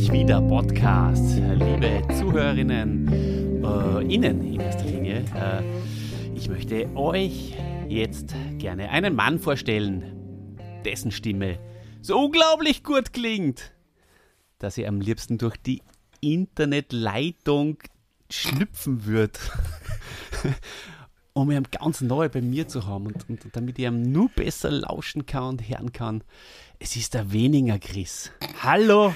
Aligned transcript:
Endlich 0.00 0.18
wieder 0.18 0.40
Podcast. 0.40 1.36
Liebe 1.36 2.02
Zuhörerinnen, 2.18 3.62
äh, 3.62 4.14
Innen 4.14 4.42
in 4.42 4.58
erster 4.58 4.86
Linie. 4.86 5.26
Äh, 5.34 5.62
ich 6.34 6.48
möchte 6.48 6.88
euch 6.96 7.54
jetzt 7.86 8.34
gerne 8.56 8.88
einen 8.88 9.14
Mann 9.14 9.38
vorstellen, 9.38 10.56
dessen 10.86 11.10
Stimme 11.10 11.58
so 12.00 12.18
unglaublich 12.18 12.82
gut 12.82 13.12
klingt, 13.12 13.74
dass 14.58 14.78
ihr 14.78 14.88
am 14.88 15.02
liebsten 15.02 15.36
durch 15.36 15.58
die 15.58 15.82
Internetleitung 16.22 17.76
schlüpfen 18.30 19.04
wird. 19.04 19.38
um 21.34 21.50
ihn 21.50 21.64
ganz 21.70 22.00
neu 22.00 22.30
bei 22.30 22.40
mir 22.40 22.66
zu 22.68 22.86
haben 22.86 23.06
und, 23.06 23.28
und 23.28 23.40
damit 23.52 23.78
ich 23.78 23.84
ihm 23.84 24.10
nur 24.12 24.30
besser 24.30 24.70
lauschen 24.70 25.26
kann 25.26 25.44
und 25.44 25.68
hören 25.68 25.92
kann. 25.92 26.24
Es 26.78 26.96
ist 26.96 27.12
der 27.12 27.32
Weninger 27.32 27.78
Chris. 27.78 28.32
Hallo, 28.62 29.14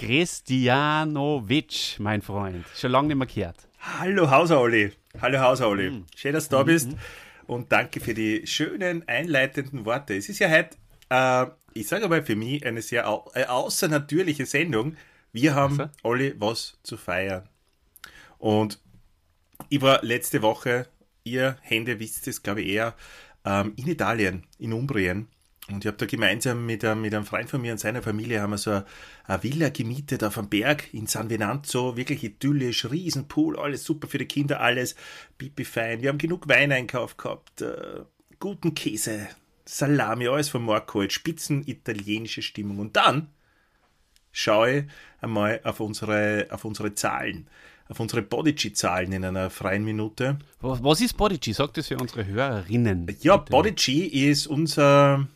Christianovic, 0.00 1.96
mein 1.98 2.22
Freund. 2.22 2.64
Schon 2.74 2.90
lange 2.90 3.08
nicht 3.08 3.18
mehr 3.18 3.26
gehört. 3.26 3.68
Hallo 3.80 4.30
Hauser-Olli. 4.30 4.92
Hallo 5.20 5.40
Hauser-Olli. 5.40 5.90
Mhm. 5.90 6.06
Schön, 6.16 6.32
dass 6.32 6.48
du 6.48 6.56
da 6.56 6.62
bist. 6.62 6.92
Mhm. 6.92 6.98
Und 7.46 7.70
danke 7.70 8.00
für 8.00 8.14
die 8.14 8.46
schönen, 8.46 9.06
einleitenden 9.06 9.84
Worte. 9.84 10.16
Es 10.16 10.30
ist 10.30 10.38
ja 10.38 10.48
heute, 10.48 10.78
äh, 11.10 11.46
ich 11.78 11.86
sage 11.86 12.08
mal 12.08 12.24
für 12.24 12.34
mich, 12.34 12.64
eine 12.64 12.80
sehr 12.80 13.10
au 13.10 13.30
äh, 13.34 13.44
außernatürliche 13.44 14.46
Sendung. 14.46 14.96
Wir 15.32 15.54
haben, 15.54 15.78
also? 15.78 15.92
Olli, 16.02 16.34
was 16.38 16.78
zu 16.82 16.96
feiern. 16.96 17.46
Und 18.38 18.80
ich 19.68 19.82
war 19.82 20.02
letzte 20.02 20.40
Woche 20.40 20.86
ihr 21.24 21.58
Hände 21.60 22.00
wisst 22.00 22.26
es, 22.26 22.42
glaube 22.42 22.62
ich, 22.62 22.68
eher 22.68 22.94
ähm, 23.44 23.74
in 23.76 23.86
Italien, 23.86 24.44
in 24.58 24.72
Umbrien. 24.72 25.28
Und 25.72 25.84
ich 25.84 25.86
habe 25.86 25.96
da 25.96 26.06
gemeinsam 26.06 26.66
mit, 26.66 26.84
ähm, 26.84 27.02
mit 27.02 27.14
einem 27.14 27.24
Freund 27.24 27.48
von 27.48 27.60
mir 27.60 27.72
und 27.72 27.78
seiner 27.78 28.02
Familie 28.02 28.40
haben 28.40 28.50
wir 28.50 28.58
so 28.58 28.70
eine, 28.70 28.84
eine 29.24 29.42
Villa 29.42 29.68
gemietet 29.68 30.24
auf 30.24 30.38
einem 30.38 30.48
Berg 30.48 30.92
in 30.92 31.06
San 31.06 31.30
Venanzo, 31.30 31.96
wirklich 31.96 32.24
idyllisch, 32.24 32.90
Riesenpool, 32.90 33.58
alles 33.58 33.84
super 33.84 34.08
für 34.08 34.18
die 34.18 34.26
Kinder, 34.26 34.60
alles 34.60 34.94
pipi 35.38 35.64
fein. 35.64 36.02
Wir 36.02 36.08
haben 36.08 36.18
genug 36.18 36.48
Wein 36.48 36.72
einkauft 36.72 37.18
gehabt, 37.18 37.62
äh, 37.62 38.02
guten 38.38 38.74
Käse, 38.74 39.28
Salami, 39.64 40.28
alles 40.28 40.48
von 40.48 40.64
Marco, 40.64 41.08
spitzen 41.08 41.66
italienische 41.66 42.42
Stimmung. 42.42 42.78
Und 42.78 42.96
dann 42.96 43.28
schaue 44.32 44.70
ich 44.70 44.84
einmal 45.20 45.60
auf 45.64 45.80
unsere, 45.80 46.46
auf 46.50 46.64
unsere 46.64 46.94
Zahlen 46.94 47.48
auf 47.90 47.98
unsere 47.98 48.22
Bodyg-Zahlen 48.22 49.12
in 49.12 49.24
einer 49.24 49.50
freien 49.50 49.84
Minute. 49.84 50.38
Was 50.60 51.00
ist 51.00 51.16
Bodyg? 51.16 51.44
Sagt 51.52 51.76
das 51.76 51.88
für 51.88 51.98
unsere 51.98 52.24
Hörerinnen. 52.24 53.08
Ja, 53.20 53.36
Bodyg 53.36 53.88
ist 53.88 54.46
unser, 54.46 55.26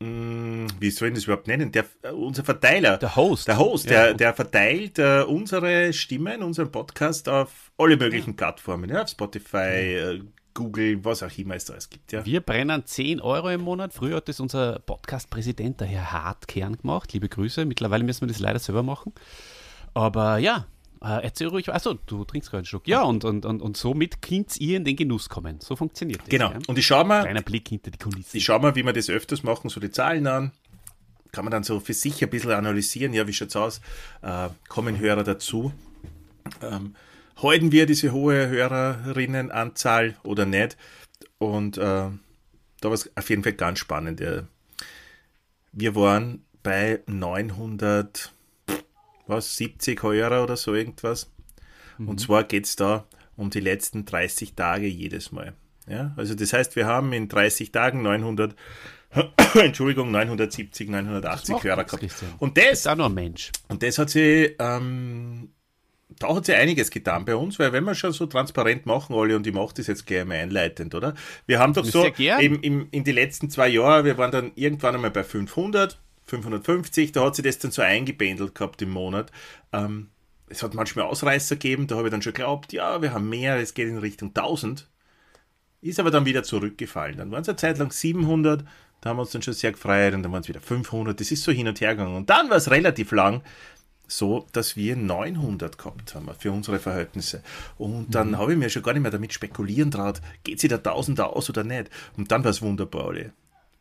wie 0.00 0.90
soll 0.90 1.08
ich 1.08 1.14
das 1.14 1.24
überhaupt 1.24 1.48
nennen? 1.48 1.72
Der, 1.72 1.84
äh, 2.02 2.10
unser 2.10 2.44
Verteiler. 2.44 2.98
Der 2.98 3.16
Host. 3.16 3.48
Der 3.48 3.58
Host, 3.58 3.86
ja. 3.86 4.04
der, 4.04 4.14
der 4.14 4.34
verteilt 4.34 4.98
uh, 4.98 5.24
unsere 5.26 5.92
Stimmen, 5.92 6.42
unseren 6.42 6.70
Podcast 6.70 7.28
auf 7.28 7.72
alle 7.76 7.96
möglichen 7.96 8.30
ja. 8.30 8.36
Plattformen, 8.36 8.90
ja, 8.90 9.02
auf 9.02 9.08
Spotify, 9.08 9.96
ja. 9.96 10.12
uh, 10.12 10.20
Google, 10.54 11.04
was 11.04 11.22
auch 11.22 11.36
immer 11.36 11.56
es 11.56 11.64
da 11.64 11.72
alles 11.72 11.90
gibt. 11.90 12.12
Ja. 12.12 12.24
Wir 12.24 12.40
brennen 12.40 12.84
10 12.84 13.20
Euro 13.20 13.50
im 13.50 13.60
Monat. 13.60 13.92
Früher 13.92 14.16
hat 14.16 14.28
das 14.28 14.38
unser 14.38 14.78
Podcast-Präsident, 14.80 15.80
der 15.80 15.88
Herr 15.88 16.12
Hartkern, 16.12 16.76
gemacht. 16.76 17.12
Liebe 17.12 17.28
Grüße. 17.28 17.64
Mittlerweile 17.64 18.04
müssen 18.04 18.22
wir 18.22 18.28
das 18.28 18.38
leider 18.38 18.58
selber 18.60 18.84
machen. 18.84 19.12
Aber 19.94 20.38
ja, 20.38 20.66
äh, 21.02 21.22
erzähl 21.22 21.48
ruhig, 21.48 21.68
achso, 21.68 21.94
du 21.94 22.24
trinkst 22.24 22.50
gerade 22.50 22.58
einen 22.58 22.66
Schluck. 22.66 22.88
Ja, 22.88 23.02
und, 23.02 23.24
und, 23.24 23.44
und, 23.44 23.62
und 23.62 23.76
somit 23.76 24.20
könnt 24.20 24.56
ihr 24.58 24.76
in 24.76 24.84
den 24.84 24.96
Genuss 24.96 25.28
kommen. 25.28 25.60
So 25.60 25.76
funktioniert 25.76 26.22
das. 26.22 26.28
Genau. 26.28 26.50
Ja? 26.50 26.58
Und 26.66 26.78
ich 26.78 26.86
schau 26.86 27.04
mal. 27.04 27.22
Kleiner 27.22 27.42
Blick 27.42 27.68
hinter 27.68 27.90
die 27.90 27.98
Kulissen. 27.98 28.36
Ich 28.36 28.44
schau 28.44 28.58
mal, 28.58 28.74
wie 28.74 28.82
wir 28.82 28.92
das 28.92 29.08
öfters 29.08 29.42
machen, 29.42 29.70
so 29.70 29.80
die 29.80 29.90
Zahlen 29.90 30.26
an. 30.26 30.52
Kann 31.30 31.44
man 31.44 31.52
dann 31.52 31.62
so 31.62 31.78
für 31.78 31.92
sich 31.92 32.22
ein 32.22 32.30
bisschen 32.30 32.52
analysieren, 32.52 33.12
ja, 33.12 33.26
wie 33.26 33.32
schaut's 33.32 33.54
aus? 33.54 33.80
Äh, 34.22 34.48
kommen 34.68 34.98
Hörer 34.98 35.24
dazu? 35.24 35.72
Ähm, 36.62 36.94
halten 37.36 37.70
wir 37.70 37.86
diese 37.86 38.12
hohe 38.12 38.48
Hörerinnenanzahl 38.48 40.16
oder 40.24 40.46
nicht? 40.46 40.76
Und 41.36 41.76
äh, 41.76 41.80
da 41.80 42.12
war 42.82 42.92
es 42.92 43.14
auf 43.16 43.28
jeden 43.30 43.42
Fall 43.42 43.52
ganz 43.52 43.78
spannend. 43.78 44.20
Wir 45.72 45.94
waren 45.94 46.44
bei 46.62 47.00
900 47.06 48.32
was, 49.28 49.56
70 49.56 50.02
Euro 50.04 50.42
oder 50.42 50.56
so 50.56 50.74
irgendwas. 50.74 51.30
Mhm. 51.98 52.08
Und 52.08 52.20
zwar 52.20 52.44
geht 52.44 52.66
es 52.66 52.76
da 52.76 53.06
um 53.36 53.50
die 53.50 53.60
letzten 53.60 54.04
30 54.04 54.54
Tage 54.54 54.86
jedes 54.86 55.32
Mal. 55.32 55.54
Ja, 55.88 56.12
also 56.16 56.34
das 56.34 56.52
heißt, 56.52 56.76
wir 56.76 56.86
haben 56.86 57.12
in 57.12 57.28
30 57.28 57.72
Tagen 57.72 58.02
900, 58.02 58.54
Entschuldigung, 59.54 60.10
970, 60.10 60.90
980 60.90 61.62
Hörer 61.62 61.84
gehabt. 61.84 62.00
Christian. 62.00 62.32
Und 62.38 62.58
das, 62.58 62.80
ist 62.80 62.88
auch 62.88 62.96
noch 62.96 63.06
ein 63.06 63.14
Mensch. 63.14 63.52
Und 63.68 63.82
das 63.82 63.98
hat 63.98 64.10
sie, 64.10 64.54
ähm, 64.58 65.50
da 66.18 66.34
hat 66.34 66.46
sie 66.46 66.54
einiges 66.54 66.90
getan 66.90 67.24
bei 67.24 67.36
uns, 67.36 67.58
weil 67.58 67.72
wenn 67.72 67.84
wir 67.84 67.94
schon 67.94 68.12
so 68.12 68.26
transparent 68.26 68.86
machen, 68.86 69.14
alle, 69.14 69.36
und 69.36 69.46
ich 69.46 69.54
mache 69.54 69.74
das 69.74 69.86
jetzt 69.86 70.06
gleich 70.06 70.24
mal 70.24 70.34
einleitend, 70.34 70.94
oder? 70.94 71.14
Wir 71.46 71.58
haben 71.58 71.72
doch 71.72 71.84
so 71.84 72.06
eben 72.06 72.60
im, 72.60 72.88
in 72.90 73.04
die 73.04 73.12
letzten 73.12 73.48
zwei 73.48 73.68
Jahre, 73.68 74.04
wir 74.04 74.18
waren 74.18 74.30
dann 74.30 74.52
irgendwann 74.56 74.94
einmal 74.94 75.10
bei 75.10 75.24
500, 75.24 75.98
550, 76.28 77.12
da 77.12 77.24
hat 77.24 77.36
sich 77.36 77.44
das 77.44 77.58
dann 77.58 77.70
so 77.70 77.82
eingependelt 77.82 78.54
gehabt 78.54 78.82
im 78.82 78.90
Monat. 78.90 79.30
Ähm, 79.72 80.08
es 80.48 80.62
hat 80.62 80.74
manchmal 80.74 81.06
Ausreißer 81.06 81.56
gegeben, 81.56 81.86
da 81.86 81.96
habe 81.96 82.08
ich 82.08 82.12
dann 82.12 82.22
schon 82.22 82.32
geglaubt, 82.32 82.72
ja, 82.72 83.02
wir 83.02 83.12
haben 83.12 83.28
mehr, 83.28 83.56
es 83.56 83.74
geht 83.74 83.88
in 83.88 83.98
Richtung 83.98 84.28
1000. 84.28 84.88
Ist 85.80 86.00
aber 86.00 86.10
dann 86.10 86.26
wieder 86.26 86.42
zurückgefallen. 86.42 87.18
Dann 87.18 87.30
waren 87.30 87.42
es 87.42 87.48
eine 87.48 87.56
Zeit 87.56 87.78
lang 87.78 87.92
700, 87.92 88.64
da 89.00 89.10
haben 89.10 89.16
wir 89.16 89.22
uns 89.22 89.30
dann 89.30 89.42
schon 89.42 89.54
sehr 89.54 89.72
gefreut 89.72 90.14
und 90.14 90.22
dann 90.22 90.32
waren 90.32 90.42
es 90.42 90.48
wieder 90.48 90.60
500. 90.60 91.18
Das 91.18 91.30
ist 91.30 91.44
so 91.44 91.52
hin 91.52 91.68
und 91.68 91.80
her 91.80 91.94
gegangen. 91.94 92.16
Und 92.16 92.30
dann 92.30 92.50
war 92.50 92.56
es 92.56 92.70
relativ 92.70 93.12
lang 93.12 93.42
so, 94.08 94.46
dass 94.52 94.74
wir 94.74 94.96
900 94.96 95.78
gehabt 95.78 96.14
haben 96.14 96.28
für 96.38 96.50
unsere 96.50 96.78
Verhältnisse. 96.78 97.42
Und 97.76 98.14
dann 98.14 98.30
mhm. 98.30 98.38
habe 98.38 98.52
ich 98.52 98.58
mir 98.58 98.70
schon 98.70 98.82
gar 98.82 98.94
nicht 98.94 99.02
mehr 99.02 99.10
damit 99.10 99.32
spekulieren 99.32 99.90
traut, 99.90 100.20
geht 100.42 100.58
sich 100.58 100.68
der 100.68 100.82
Tausender 100.82 101.36
aus 101.36 101.48
oder 101.50 101.62
nicht. 101.62 101.90
Und 102.16 102.32
dann 102.32 102.42
war 102.42 102.50
es 102.50 102.62
wunderbar, 102.62 103.08
alle. 103.08 103.32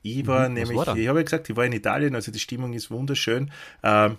Ich 0.01 0.25
war 0.27 0.47
mhm, 0.47 0.55
nämlich, 0.55 0.77
war 0.77 0.95
ich 0.95 1.07
habe 1.07 1.19
ja 1.19 1.23
gesagt, 1.23 1.49
ich 1.49 1.55
war 1.55 1.65
in 1.65 1.73
Italien, 1.73 2.15
also 2.15 2.31
die 2.31 2.39
Stimmung 2.39 2.73
ist 2.73 2.91
wunderschön. 2.91 3.51
Ähm, 3.83 4.17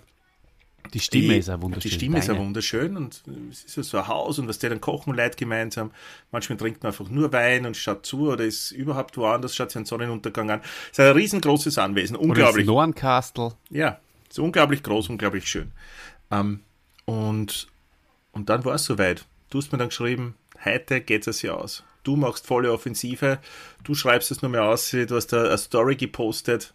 die 0.93 0.99
Stimme 0.99 1.33
die, 1.33 1.37
ist 1.37 1.49
auch 1.49 1.61
wunderschön. 1.61 1.89
Die 1.89 1.95
Stimme 1.95 2.19
Deine. 2.19 2.23
ist 2.25 2.29
auch 2.31 2.37
wunderschön 2.37 2.97
und 2.97 3.23
es 3.51 3.63
ist 3.63 3.75
ja 3.75 3.83
so 3.83 3.97
ein 3.99 4.07
Haus 4.07 4.39
und 4.39 4.47
was 4.47 4.59
die 4.59 4.69
dann 4.69 4.81
kochen 4.81 5.13
Leute 5.13 5.37
gemeinsam. 5.37 5.91
Manchmal 6.31 6.57
trinkt 6.57 6.81
man 6.81 6.91
einfach 6.91 7.09
nur 7.09 7.31
Wein 7.31 7.65
und 7.65 7.77
schaut 7.77 8.05
zu 8.05 8.31
oder 8.31 8.43
ist 8.43 8.71
überhaupt 8.71 9.17
woanders, 9.17 9.55
schaut 9.55 9.69
sich 9.69 9.77
einen 9.77 9.85
Sonnenuntergang 9.85 10.49
an. 10.49 10.61
Es 10.91 10.97
ist 10.97 10.99
ein 10.99 11.11
riesengroßes 11.11 11.77
Anwesen, 11.77 12.15
unglaublich. 12.15 12.67
Oder 12.67 12.73
Norncastle. 12.73 13.53
Ja, 13.69 13.99
es 14.23 14.37
ist 14.37 14.39
unglaublich 14.39 14.81
groß, 14.81 15.09
unglaublich 15.09 15.47
schön. 15.47 15.71
Ähm, 16.31 16.61
und, 17.05 17.67
und 18.31 18.49
dann 18.49 18.65
war 18.65 18.75
es 18.75 18.85
soweit. 18.85 19.25
Du 19.49 19.59
hast 19.59 19.71
mir 19.71 19.77
dann 19.77 19.89
geschrieben, 19.89 20.35
heute 20.63 21.01
geht 21.01 21.27
es 21.27 21.41
ja 21.41 21.53
aus 21.53 21.83
du 22.09 22.15
machst 22.15 22.47
volle 22.47 22.73
Offensive, 22.73 23.37
du 23.83 23.93
schreibst 23.93 24.31
es 24.31 24.41
nur 24.41 24.49
mehr 24.49 24.63
aus, 24.63 24.89
du 24.89 25.15
hast 25.15 25.27
da 25.27 25.43
eine 25.43 25.57
Story 25.57 25.95
gepostet, 25.95 26.73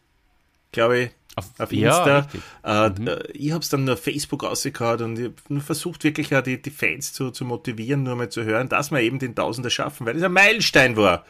glaube 0.70 0.98
ich, 0.98 1.10
auf, 1.34 1.46
auf 1.58 1.72
Insta. 1.72 2.28
Ja, 2.64 2.86
äh, 2.86 2.90
mhm. 2.90 3.08
Äh, 3.08 3.32
ich 3.32 3.50
habe 3.50 3.62
es 3.62 3.68
dann 3.68 3.84
nur 3.84 3.94
auf 3.94 4.02
Facebook 4.02 4.44
rausgehauen 4.44 5.02
und 5.02 5.18
ich 5.18 5.32
habe 5.50 5.60
versucht, 5.60 6.04
wirklich 6.04 6.34
auch 6.34 6.42
die, 6.42 6.62
die 6.62 6.70
Fans 6.70 7.12
zu, 7.12 7.32
zu 7.32 7.44
motivieren, 7.44 8.04
nur 8.04 8.14
mal 8.14 8.28
zu 8.28 8.44
hören, 8.44 8.68
dass 8.68 8.92
wir 8.92 9.00
eben 9.00 9.18
den 9.18 9.34
Tausender 9.34 9.70
schaffen, 9.70 10.06
weil 10.06 10.14
das 10.14 10.22
ein 10.22 10.32
Meilenstein 10.32 10.96
war. 10.96 11.24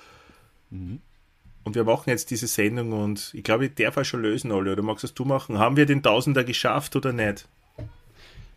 Mhm. 0.70 1.00
Und 1.62 1.74
wir 1.74 1.84
machen 1.84 2.10
jetzt 2.10 2.30
diese 2.30 2.46
Sendung 2.46 2.92
und 2.92 3.32
ich 3.32 3.42
glaube, 3.42 3.64
ich 3.66 3.74
darf 3.74 3.96
auch 3.96 4.04
schon 4.04 4.20
lösen, 4.20 4.52
alle. 4.52 4.72
Oder 4.72 4.82
magst 4.82 5.02
es 5.02 5.14
du 5.14 5.24
machen? 5.24 5.58
Haben 5.58 5.78
wir 5.78 5.86
den 5.86 6.02
Tausender 6.02 6.44
geschafft 6.44 6.94
oder 6.94 7.14
nicht? 7.14 7.48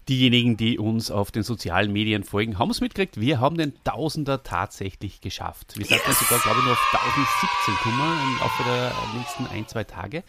Diejenigen, 0.09 0.55
die 0.55 0.79
uns 0.79 1.11
auf 1.11 1.31
den 1.31 1.43
sozialen 1.43 1.91
Medien 1.91 2.23
folgen, 2.23 2.57
haben 2.57 2.71
es 2.71 2.81
mitgekriegt. 2.81 3.19
Wir 3.19 3.39
haben 3.39 3.57
den 3.57 3.73
Tausender 3.83 4.43
tatsächlich 4.43 5.19
geschafft. 5.21 5.77
Wir 5.77 5.85
sind 5.85 6.01
yes. 6.07 6.19
sogar, 6.19 6.39
glaube 6.39 6.59
ich, 6.59 6.65
nur 6.65 6.73
auf 6.73 6.93
1017 6.93 7.75
gekommen 7.75 8.19
im 8.23 8.39
Laufe 8.39 8.63
der 8.63 8.91
nächsten 9.17 9.47
ein, 9.47 9.67
zwei 9.67 9.83
Tage. 9.83 10.23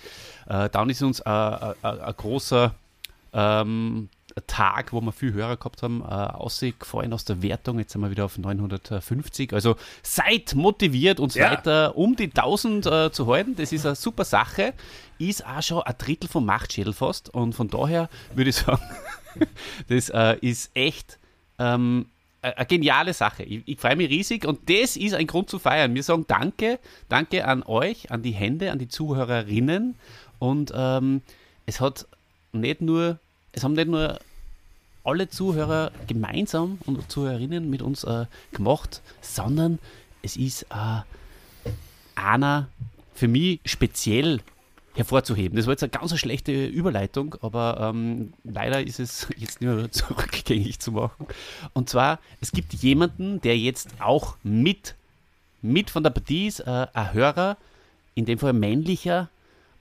Äh, 0.48 0.68
dann 0.70 0.90
ist 0.90 1.02
uns 1.02 1.20
äh, 1.20 1.30
äh, 1.30 1.74
ein 1.82 2.14
großer 2.16 2.74
ähm, 3.32 4.08
Tag, 4.46 4.92
wo 4.92 5.00
wir 5.00 5.12
viel 5.12 5.32
Hörer 5.32 5.56
gehabt 5.56 5.82
haben, 5.82 6.02
äh, 6.02 6.04
ausgefallen 6.04 7.12
aus 7.12 7.24
der 7.24 7.42
Wertung. 7.42 7.78
Jetzt 7.78 7.92
sind 7.92 8.00
wir 8.00 8.10
wieder 8.10 8.24
auf 8.24 8.38
950. 8.38 9.52
Also 9.52 9.76
seid 10.02 10.54
motiviert, 10.54 11.20
uns 11.20 11.34
ja. 11.34 11.50
weiter 11.50 11.96
um 11.96 12.16
die 12.16 12.26
1000 12.26 12.86
äh, 12.86 13.12
zu 13.12 13.26
halten. 13.26 13.56
Das 13.56 13.72
ist 13.72 13.86
eine 13.86 13.94
super 13.94 14.24
Sache. 14.24 14.74
Ist 15.18 15.44
auch 15.46 15.62
schon 15.62 15.82
ein 15.82 15.94
Drittel 15.98 16.28
vom 16.28 16.44
Machtschädel 16.44 16.92
fast. 16.92 17.32
Und 17.34 17.54
von 17.54 17.68
daher 17.68 18.08
würde 18.34 18.50
ich 18.50 18.56
sagen, 18.56 18.82
das 19.88 20.10
äh, 20.10 20.36
ist 20.40 20.70
echt 20.74 21.18
ähm, 21.58 22.06
eine 22.42 22.66
geniale 22.66 23.14
Sache. 23.14 23.42
Ich, 23.42 23.62
ich 23.66 23.78
freue 23.78 23.96
mich 23.96 24.10
riesig 24.10 24.46
und 24.46 24.68
das 24.70 24.96
ist 24.96 25.14
ein 25.14 25.26
Grund 25.26 25.50
zu 25.50 25.58
feiern. 25.58 25.94
Wir 25.94 26.02
sagen 26.02 26.24
Danke, 26.28 26.78
danke 27.08 27.46
an 27.46 27.62
euch, 27.62 28.10
an 28.10 28.22
die 28.22 28.32
Hände, 28.32 28.70
an 28.72 28.78
die 28.78 28.88
Zuhörerinnen 28.88 29.94
und 30.38 30.72
ähm, 30.74 31.22
es 31.66 31.80
hat 31.80 32.06
nicht 32.52 32.80
nur, 32.80 33.18
es 33.52 33.64
haben 33.64 33.74
nicht 33.74 33.88
nur 33.88 34.18
alle 35.04 35.28
Zuhörer 35.28 35.90
gemeinsam 36.06 36.78
und 36.86 37.10
Zuhörerinnen 37.10 37.68
mit 37.68 37.82
uns 37.82 38.04
äh, 38.04 38.26
gemacht, 38.52 39.02
sondern 39.20 39.78
es 40.22 40.36
ist 40.36 40.62
äh, 40.64 41.02
einer 42.14 42.68
für 43.14 43.28
mich 43.28 43.60
speziell 43.64 44.40
hervorzuheben. 44.98 45.56
Das 45.56 45.66
war 45.66 45.72
jetzt 45.72 45.82
eine 45.82 45.90
ganz 45.90 46.16
schlechte 46.18 46.66
Überleitung, 46.66 47.36
aber 47.40 47.78
ähm, 47.80 48.34
leider 48.44 48.82
ist 48.86 49.00
es 49.00 49.28
jetzt 49.36 49.60
nur 49.62 49.90
zurückgängig 49.90 50.80
zu 50.80 50.92
machen. 50.92 51.26
Und 51.72 51.88
zwar, 51.88 52.18
es 52.40 52.52
gibt 52.52 52.74
jemanden, 52.74 53.40
der 53.40 53.56
jetzt 53.56 53.88
auch 54.00 54.36
mit, 54.42 54.94
mit 55.62 55.90
von 55.90 56.02
der 56.02 56.10
Partie 56.10 56.48
ist, 56.48 56.60
äh, 56.60 56.86
ein 56.92 57.12
Hörer, 57.12 57.56
in 58.14 58.26
dem 58.26 58.38
Fall 58.38 58.52
männlicher, 58.52 59.28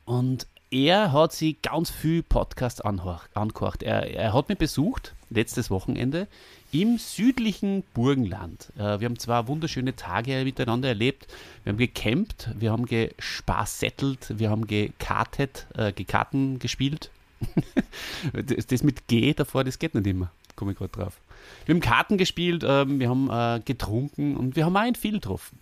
und 0.05 0.47
er 0.71 1.11
hat 1.11 1.33
sich 1.33 1.61
ganz 1.61 1.89
viel 1.89 2.23
Podcasts 2.23 2.81
angehört. 2.81 3.83
Er, 3.83 4.03
er 4.13 4.33
hat 4.33 4.47
mich 4.47 4.57
besucht, 4.57 5.13
letztes 5.29 5.69
Wochenende, 5.69 6.27
im 6.71 6.97
südlichen 6.97 7.83
Burgenland. 7.93 8.71
Äh, 8.77 8.99
wir 8.99 9.05
haben 9.05 9.19
zwei 9.19 9.47
wunderschöne 9.47 9.95
Tage 9.95 10.43
miteinander 10.43 10.89
erlebt. 10.89 11.27
Wir 11.63 11.71
haben 11.71 11.77
gecampt, 11.77 12.49
wir 12.57 12.71
haben 12.71 12.85
gespaßettelt, 12.85 14.37
wir 14.37 14.49
haben 14.49 14.67
gekartet, 14.67 15.67
äh, 15.75 15.91
gekarten 15.91 16.59
gespielt. 16.59 17.09
das, 18.67 18.83
mit 18.83 19.07
G 19.07 19.33
davor, 19.33 19.63
das 19.63 19.79
geht 19.79 19.95
nicht 19.95 20.07
immer. 20.07 20.31
Komme 20.55 20.71
ich 20.71 20.77
gerade 20.77 20.91
drauf. 20.91 21.19
Wir 21.65 21.75
haben 21.75 21.81
Karten 21.81 22.17
gespielt, 22.17 22.63
ähm, 22.65 22.99
wir 22.99 23.09
haben 23.09 23.29
äh, 23.29 23.61
getrunken 23.63 24.35
und 24.35 24.55
wir 24.55 24.65
haben 24.65 24.75
auch 24.75 24.81
ein 24.81 24.95
viel 24.95 25.13
getroffen. 25.13 25.59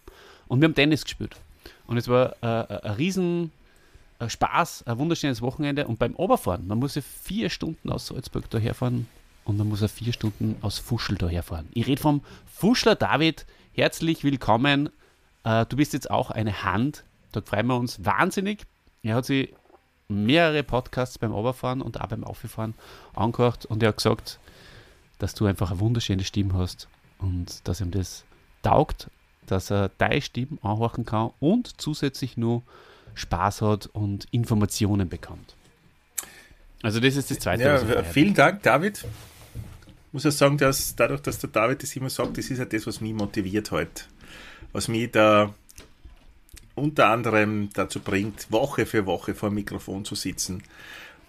Und 0.47 0.61
wir 0.61 0.67
haben 0.67 0.75
Tennis 0.75 1.03
gespielt. 1.03 1.35
Und 1.87 1.97
es 1.97 2.07
war 2.07 2.35
äh, 2.41 2.87
ein 2.87 2.93
riesen 2.93 3.51
Spaß, 4.25 4.87
ein 4.87 4.97
wunderschönes 4.97 5.41
Wochenende. 5.41 5.87
Und 5.87 5.99
beim 5.99 6.15
Oberfahren, 6.15 6.67
man 6.67 6.79
muss 6.79 6.95
ja 6.95 7.01
vier 7.01 7.49
Stunden 7.49 7.91
aus 7.91 8.07
Salzburg 8.07 8.49
daherfahren 8.49 9.07
und 9.45 9.59
dann 9.59 9.69
muss 9.69 9.81
er 9.81 9.89
vier 9.89 10.11
Stunden 10.11 10.57
aus 10.61 10.79
Fuschel 10.79 11.17
daherfahren. 11.17 11.69
Ich 11.73 11.87
rede 11.87 12.01
vom 12.01 12.21
Fuschler 12.47 12.95
David. 12.95 13.45
Herzlich 13.73 14.23
willkommen. 14.23 14.89
Äh, 15.43 15.65
du 15.67 15.77
bist 15.77 15.93
jetzt 15.93 16.09
auch 16.09 16.31
eine 16.31 16.63
Hand. 16.63 17.03
Da 17.31 17.41
freuen 17.41 17.67
wir 17.67 17.77
uns 17.77 18.03
wahnsinnig. 18.03 18.65
Er 19.03 19.15
hat 19.15 19.25
sich 19.25 19.53
mehrere 20.07 20.63
Podcasts 20.63 21.19
beim 21.19 21.33
Oberfahren 21.33 21.81
und 21.81 22.01
auch 22.01 22.07
beim 22.07 22.23
Auffahren 22.23 22.73
angehört 23.13 23.65
und 23.65 23.81
er 23.81 23.89
hat 23.89 23.97
gesagt, 23.97 24.39
dass 25.19 25.33
du 25.33 25.45
einfach 25.45 25.71
eine 25.71 25.79
wunderschöne 25.79 26.23
Stimme 26.23 26.53
hast 26.55 26.87
und 27.19 27.67
dass 27.67 27.81
ihm 27.81 27.91
das 27.91 28.23
taugt, 28.61 29.09
dass 29.47 29.71
er 29.71 29.89
deine 29.97 30.21
Stimme 30.21 30.57
anhören 30.61 31.05
kann 31.05 31.31
und 31.39 31.79
zusätzlich 31.79 32.37
nur 32.37 32.63
Spaß 33.13 33.61
hat 33.61 33.87
und 33.87 34.25
Informationen 34.31 35.07
bekommt. 35.09 35.55
Also 36.83 36.99
das 36.99 37.15
ist 37.15 37.31
das 37.31 37.39
Zweite. 37.39 37.63
Ja, 37.63 38.03
vielen 38.03 38.33
Dank, 38.33 38.61
David 38.63 39.05
muss 40.15 40.23
ja 40.23 40.31
sagen, 40.31 40.57
dass 40.57 40.95
dadurch, 40.95 41.19
dass 41.19 41.39
der 41.39 41.49
David 41.49 41.83
das 41.83 41.93
immer 41.97 42.09
sagt, 42.09 42.37
das 42.37 42.49
ist 42.49 42.59
ja 42.59 42.63
das, 42.63 42.87
was 42.87 43.01
mich 43.01 43.13
motiviert 43.13 43.69
heute. 43.71 44.05
Was 44.71 44.87
mich 44.87 45.11
da 45.11 45.53
unter 46.73 47.09
anderem 47.09 47.69
dazu 47.73 47.99
bringt, 47.99 48.49
Woche 48.49 48.85
für 48.85 49.05
Woche 49.05 49.35
vor 49.35 49.49
dem 49.49 49.55
Mikrofon 49.55 50.05
zu 50.05 50.15
sitzen 50.15 50.63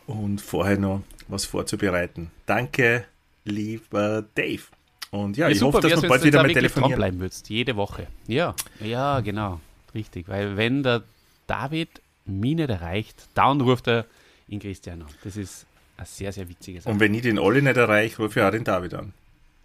und 0.06 0.40
vorher 0.40 0.78
noch 0.78 1.02
was 1.26 1.46
vorzubereiten. 1.46 2.30
Danke, 2.46 3.06
lieber 3.44 4.24
Dave. 4.36 4.62
Und 5.10 5.36
ja, 5.36 5.48
ja 5.48 5.52
ich 5.52 5.58
super, 5.58 5.78
hoffe, 5.78 5.88
dass 5.88 6.02
wir 6.02 6.08
bald 6.08 6.22
wieder 6.22 6.42
mal 6.44 6.52
telefonieren. 6.52 6.94
bleiben 6.96 7.18
würdest, 7.18 7.48
jede 7.48 7.74
Woche. 7.74 8.06
Ja, 8.28 8.54
ja, 8.78 9.18
genau, 9.18 9.60
richtig. 9.96 10.28
Weil 10.28 10.56
wenn 10.56 10.84
der 10.84 11.02
David 11.48 12.00
mich 12.24 12.54
nicht 12.54 12.70
erreicht, 12.70 13.28
dann 13.34 13.60
ruft 13.60 13.88
er 13.88 14.06
in 14.46 14.60
Christian 14.60 15.02
an. 15.02 15.08
Das 15.24 15.36
ist 15.36 15.66
eine 15.96 16.06
sehr, 16.06 16.32
sehr 16.32 16.48
witzige 16.48 16.81
Sache. 16.81 16.93
Und 16.93 17.00
wenn 17.00 17.14
ich 17.14 17.22
den 17.22 17.38
Olli 17.38 17.62
nicht 17.62 17.76
erreiche, 17.76 18.22
rufe 18.22 18.40
ich 18.40 18.46
auch 18.46 18.50
den 18.50 18.64
David 18.64 18.94
an. 18.94 19.12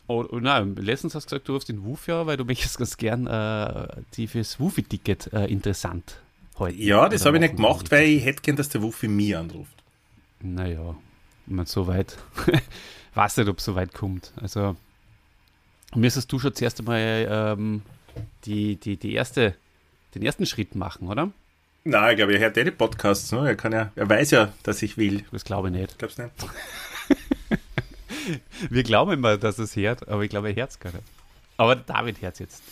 Oh, 0.08 0.26
oh, 0.30 0.40
nein, 0.40 0.76
letztens 0.76 1.16
hast 1.16 1.26
du 1.26 1.36
gesagt, 1.36 1.48
du 1.48 1.54
rufst 1.54 1.70
den 1.70 1.84
Wuf 1.84 2.08
ja, 2.08 2.26
weil 2.26 2.38
du 2.38 2.46
möchtest 2.46 2.78
ganz 2.78 2.98
gern 2.98 3.28
äh, 3.28 3.88
die 4.16 4.28
fürs 4.28 4.60
Wufi-Ticket 4.60 5.32
äh, 5.34 5.46
interessant 5.46 6.18
heute. 6.58 6.78
Ja, 6.78 7.10
das 7.10 7.26
habe 7.26 7.38
ich 7.38 7.42
nicht 7.42 7.56
gemacht, 7.58 7.92
weil 7.92 8.08
ich 8.08 8.26
hätte 8.26 8.42
gern, 8.42 8.56
dass 8.56 8.70
der 8.70 8.82
Wufi 8.82 9.08
mich 9.08 9.36
anruft. 9.36 9.84
Naja, 10.42 10.96
man 11.46 11.66
so 11.66 11.88
weit, 11.88 12.18
weiß 13.14 13.38
nicht, 13.38 13.50
ob 13.50 13.60
es 13.60 13.66
so 13.66 13.76
weit 13.76 13.94
kommt. 13.94 14.34
Also, 14.42 14.76
müsstest 15.96 16.32
du 16.32 16.40
schon 16.40 16.56
zuerst 16.56 16.80
einmal 16.80 17.28
ähm, 17.30 17.82
die, 18.46 18.78
die, 18.78 18.98
die 18.98 19.14
erste, 19.14 19.56
den 20.16 20.24
ersten 20.24 20.46
Schritt 20.46 20.76
machen, 20.76 21.08
oder? 21.08 21.32
Nein, 21.84 22.12
ich 22.12 22.18
glaube, 22.18 22.34
er 22.34 22.40
hört 22.40 22.58
eh 22.58 22.64
die 22.64 22.72
Podcasts. 22.72 23.32
Ne? 23.32 23.48
Er, 23.48 23.56
kann 23.56 23.72
ja, 23.72 23.92
er 23.96 24.08
weiß 24.08 24.32
ja, 24.32 24.54
dass 24.64 24.82
ich 24.84 24.98
will. 24.98 25.26
Das 25.32 25.44
glaube 25.44 25.70
ich 25.70 25.74
nicht. 25.74 25.98
Glaubst 25.98 26.20
du 26.20 26.24
nicht? 26.24 26.36
Wir 28.70 28.84
glauben 28.84 29.14
immer, 29.14 29.38
dass 29.38 29.58
es 29.58 29.76
hört, 29.76 30.08
aber 30.08 30.22
ich 30.22 30.30
glaube, 30.30 30.50
er 30.50 30.56
hört 30.56 30.70
es 30.70 30.80
gar 30.80 30.92
nicht. 30.92 31.04
Aber 31.58 31.76
David 31.76 32.22
hört 32.22 32.34
es 32.34 32.40
jetzt. 32.40 32.64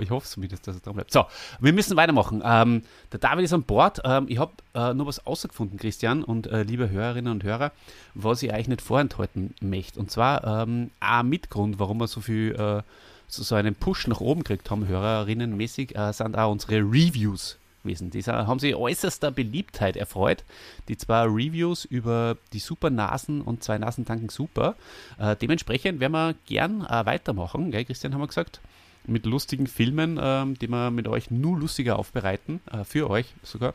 Ich 0.00 0.10
hoffe 0.10 0.26
zumindest, 0.26 0.66
dass 0.66 0.76
es 0.76 0.82
dran 0.82 0.94
bleibt. 0.94 1.12
So, 1.12 1.24
wir 1.60 1.72
müssen 1.72 1.96
weitermachen. 1.96 2.42
Ähm, 2.44 2.82
der 3.10 3.20
David 3.20 3.44
ist 3.44 3.52
an 3.52 3.62
Bord. 3.62 4.00
Ähm, 4.04 4.26
ich 4.28 4.38
habe 4.38 4.52
äh, 4.74 4.92
noch 4.92 5.06
was 5.06 5.26
außergefunden, 5.26 5.78
Christian 5.78 6.22
und 6.22 6.46
äh, 6.46 6.62
liebe 6.62 6.90
Hörerinnen 6.90 7.32
und 7.32 7.44
Hörer, 7.44 7.72
was 8.14 8.42
ich 8.42 8.52
eigentlich 8.52 8.68
nicht 8.68 8.82
vorenthalten 8.82 9.54
möchte. 9.60 9.98
Und 9.98 10.10
zwar 10.10 10.62
ähm, 10.62 10.90
ein 11.00 11.28
Mitgrund, 11.28 11.78
warum 11.78 11.98
wir 11.98 12.06
so 12.06 12.20
viel 12.20 12.54
äh, 12.54 12.82
so, 13.28 13.42
so 13.42 13.54
einen 13.54 13.74
Push 13.74 14.06
nach 14.08 14.20
oben 14.20 14.42
gekriegt 14.42 14.70
haben, 14.70 14.86
Hörerinnenmäßig, 14.86 15.96
äh, 15.96 16.12
sind 16.12 16.36
auch 16.36 16.52
unsere 16.52 16.80
Reviews 16.80 17.56
gewesen. 17.82 18.10
Die 18.10 18.22
haben 18.22 18.58
sich 18.58 18.74
äußerster 18.74 19.30
Beliebtheit 19.30 19.96
erfreut. 19.96 20.44
Die 20.88 20.96
zwei 20.96 21.24
Reviews 21.24 21.84
über 21.84 22.36
die 22.52 22.58
Supernasen 22.58 23.42
und 23.42 23.62
zwei 23.62 23.78
Nasen 23.78 24.04
tanken 24.04 24.28
super. 24.28 24.76
Äh, 25.18 25.36
dementsprechend 25.36 26.00
werden 26.00 26.12
wir 26.12 26.34
gern 26.46 26.84
äh, 26.84 27.06
weitermachen, 27.06 27.70
gell, 27.70 27.84
Christian, 27.84 28.14
haben 28.14 28.20
wir 28.20 28.28
gesagt. 28.28 28.60
Mit 29.04 29.26
lustigen 29.26 29.66
Filmen, 29.66 30.16
äh, 30.18 30.44
die 30.60 30.68
wir 30.68 30.90
mit 30.90 31.08
euch 31.08 31.30
nur 31.30 31.58
lustiger 31.58 31.98
aufbereiten, 31.98 32.60
äh, 32.70 32.84
für 32.84 33.10
euch 33.10 33.26
sogar. 33.42 33.74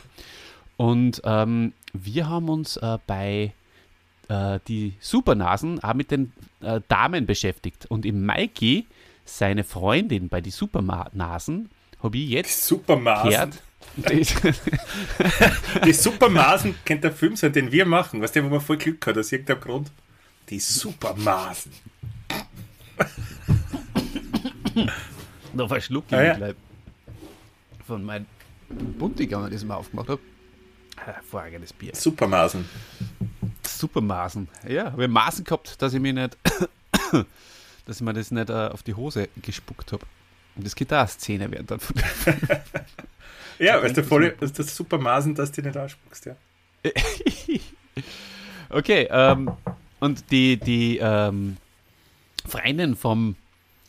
Und 0.78 1.22
ähm, 1.26 1.74
wir 1.94 2.30
haben 2.30 2.50
uns 2.50 2.78
äh, 2.78 2.98
bei 3.08 3.54
äh, 4.30 4.60
die 4.68 4.94
Supernasen 5.00 5.84
auch 5.84 5.94
mit 5.94 6.12
den 6.12 6.34
Damen 6.88 7.28
beschäftigt. 7.28 7.86
Und 7.86 8.04
im 8.04 8.26
Mikey, 8.26 8.88
seine 9.26 9.64
Freundin 9.64 10.28
bei 10.28 10.42
die 10.42 10.50
Supernasen, 10.50 11.70
habe 12.02 12.18
ich 12.18 12.30
jetzt 12.30 12.66
Supermaßen. 12.66 13.30
gehört, 13.30 13.62
die 15.86 15.94
Supermaßen 15.94 16.76
könnte 16.86 17.10
der 17.10 17.12
Film 17.12 17.36
sein, 17.36 17.52
den 17.52 17.72
wir 17.72 17.86
machen. 17.86 18.22
Weißt 18.22 18.36
du, 18.36 18.44
wo 18.44 18.50
man 18.50 18.62
voll 18.62 18.78
Glück 18.78 19.06
hat, 19.08 19.18
aus 19.18 19.32
irgendeinem 19.32 19.60
Grund. 19.60 19.92
Die 20.50 20.60
Supermaßen. 20.60 21.72
da 25.54 25.68
verschluckt 25.68 26.12
ich 26.12 26.18
ah, 26.18 26.24
ja. 26.24 26.54
von 27.86 28.04
meinem 28.04 28.26
Buntiganger, 28.70 29.50
das 29.50 29.62
ich 29.62 29.68
mal 29.68 29.76
aufgemacht 29.76 30.10
habe. 30.10 30.22
Hervorragendes 30.98 31.74
Bier. 31.74 31.96
Supermaßen. 31.96 32.66
Supermaßen. 33.64 34.48
Ja, 34.68 34.92
habe 34.92 35.06
ich 35.06 35.10
Maßen 35.10 35.44
gehabt, 35.44 35.82
dass 35.82 35.94
ich 35.94 36.00
mir 36.00 36.14
nicht, 36.14 36.38
dass 37.86 37.98
ich 37.98 38.02
mir 38.02 38.14
das 38.14 38.32
nicht 38.32 38.50
uh, 38.50 38.68
auf 38.68 38.84
die 38.84 38.94
Hose 38.94 39.30
gespuckt 39.42 39.92
habe. 39.92 40.06
Und 40.56 40.66
das 40.66 40.76
geht 40.76 40.92
da 40.92 41.02
eine 41.02 41.08
Szene 41.08 41.52
während 41.52 41.72
dann. 41.72 41.80
Ja, 43.60 43.82
weil 43.82 43.94
du 43.94 44.04
voll, 44.04 44.36
das 44.40 44.52
ist 44.52 44.60
das 44.60 44.76
super 44.76 44.98
Maßen, 44.98 45.36
dass 45.36 45.52
du 45.52 45.62
nicht 45.62 45.78
ausspuckst, 45.78 46.26
ja. 46.26 46.36
okay, 48.70 49.08
ähm, 49.10 49.52
und 50.00 50.32
die, 50.32 50.58
die 50.58 51.00
ähm, 51.02 51.58
Freundin 52.48 52.96
vom 52.96 53.36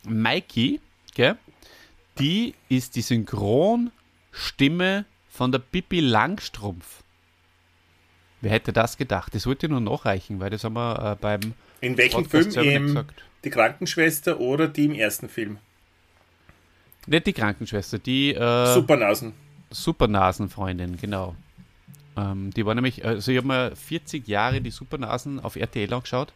Mikey, 0.07 0.79
gell, 1.13 1.37
die 2.17 2.55
ist 2.67 2.95
die 2.95 3.01
Synchronstimme 3.01 5.05
von 5.29 5.51
der 5.51 5.59
Pippi 5.59 5.99
Langstrumpf. 5.99 7.03
Wer 8.41 8.51
hätte 8.51 8.73
das 8.73 8.97
gedacht? 8.97 9.35
Das 9.35 9.45
wollte 9.45 9.67
ich 9.67 9.69
nur 9.69 9.81
nachreichen, 9.81 10.39
weil 10.39 10.49
das 10.49 10.63
haben 10.63 10.73
wir 10.73 11.11
äh, 11.11 11.15
beim. 11.19 11.53
In 11.81 11.97
welchem 11.97 12.23
Podcast 12.23 12.57
Film? 12.57 12.97
Im, 12.97 13.05
die 13.43 13.49
Krankenschwester 13.49 14.39
oder 14.39 14.67
die 14.67 14.85
im 14.85 14.93
ersten 14.93 15.29
Film? 15.29 15.57
Nicht 17.05 17.27
die 17.27 17.33
Krankenschwester, 17.33 17.99
die. 17.99 18.33
Äh, 18.33 18.73
Supernasen. 18.73 19.33
Supernasenfreundin, 19.69 20.97
genau. 20.97 21.35
Ähm, 22.17 22.51
die 22.51 22.65
war 22.65 22.75
nämlich, 22.75 23.05
also 23.05 23.31
ich 23.31 23.37
habe 23.37 23.47
mir 23.47 23.75
40 23.75 24.27
Jahre 24.27 24.61
die 24.61 24.71
Supernasen 24.71 25.39
auf 25.39 25.55
RTL 25.55 25.93
angeschaut. 25.93 26.33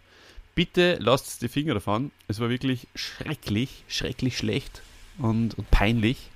Bitte 0.55 0.97
lasst 0.99 1.41
die 1.41 1.47
Finger 1.47 1.73
davon. 1.73 2.11
Es 2.27 2.39
war 2.39 2.49
wirklich 2.49 2.87
schrecklich, 2.95 3.83
schrecklich 3.87 4.37
schlecht 4.37 4.81
und, 5.17 5.57
und 5.57 5.69
peinlich. 5.71 6.29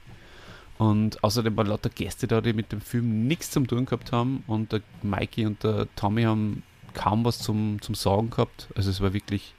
Und 0.80 1.24
außerdem 1.24 1.56
waren 1.58 1.68
lauter 1.68 1.89
Gäste 1.89 2.27
da, 2.27 2.42
die 2.42 2.54
mit 2.54 2.72
dem 2.72 2.82
Film 2.82 3.27
nichts 3.27 3.51
zum 3.51 3.68
tun 3.68 3.86
gehabt 3.86 4.12
haben. 4.12 4.44
Und 4.48 4.72
der 4.72 4.82
Mikey 5.01 5.46
und 5.46 5.63
der 5.63 5.88
Tommy 5.96 6.24
haben 6.24 6.63
kaum 6.94 7.25
was 7.25 7.39
zum, 7.39 7.82
zum 7.82 7.96
Sagen 7.96 8.30
gehabt. 8.30 8.68
Also 8.75 8.89
es 8.89 9.01
war 9.01 9.13
wirklich 9.13 9.54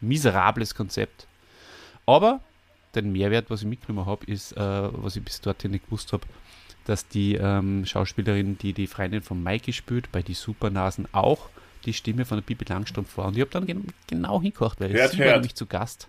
miserables 0.00 0.74
Konzept. 0.74 1.26
Aber 2.06 2.40
den 2.94 3.12
Mehrwert, 3.12 3.50
was 3.50 3.62
ich 3.62 3.66
mitgenommen 3.66 4.06
habe, 4.06 4.24
ist, 4.26 4.52
äh, 4.52 4.58
was 4.92 5.16
ich 5.16 5.24
bis 5.24 5.40
dorthin 5.40 5.72
nicht 5.72 5.86
gewusst 5.86 6.12
habe, 6.12 6.26
dass 6.84 7.08
die 7.08 7.34
ähm, 7.34 7.84
Schauspielerin, 7.86 8.58
die 8.58 8.72
die 8.72 8.86
Freundin 8.86 9.22
von 9.22 9.42
Mikey 9.42 9.72
spielt, 9.72 10.12
bei 10.12 10.22
die 10.22 10.34
Supernasen 10.34 11.08
auch 11.12 11.48
die 11.84 11.92
Stimme 11.92 12.24
von 12.24 12.38
der 12.38 12.42
Bibi 12.42 12.64
Langstrumpf 12.68 13.16
war. 13.16 13.26
Und 13.26 13.36
ich 13.36 13.40
habe 13.40 13.50
dann 13.50 13.66
gen 13.66 13.86
genau 14.06 14.40
hingekocht, 14.40 14.80
weil 14.80 14.92
hört, 14.92 15.12
sie 15.12 15.18
hört. 15.18 15.28
war 15.28 15.36
nämlich 15.36 15.54
zu 15.54 15.66
Gast. 15.66 16.08